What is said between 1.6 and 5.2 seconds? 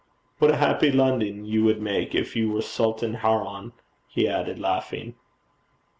would make if you were Sultan Haroun!' he added, laughing.